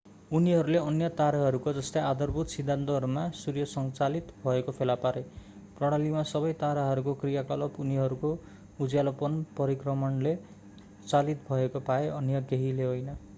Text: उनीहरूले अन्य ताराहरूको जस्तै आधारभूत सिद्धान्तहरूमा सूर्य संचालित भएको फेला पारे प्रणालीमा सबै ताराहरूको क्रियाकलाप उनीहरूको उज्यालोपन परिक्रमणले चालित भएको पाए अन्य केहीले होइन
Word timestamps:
उनीहरूले 0.31 0.79
अन्य 0.83 1.07
ताराहरूको 1.17 1.71
जस्तै 1.73 2.01
आधारभूत 2.03 2.53
सिद्धान्तहरूमा 2.53 3.25
सूर्य 3.41 3.65
संचालित 3.73 4.31
भएको 4.39 4.73
फेला 4.79 4.95
पारे 5.03 5.23
प्रणालीमा 5.77 6.23
सबै 6.31 6.55
ताराहरूको 6.65 7.15
क्रियाकलाप 7.21 7.79
उनीहरूको 7.85 8.33
उज्यालोपन 8.81 9.37
परिक्रमणले 9.57 10.37
चालित 11.07 11.49
भएको 11.49 11.87
पाए 11.91 12.13
अन्य 12.15 12.47
केहीले 12.49 12.93
होइन 12.93 13.19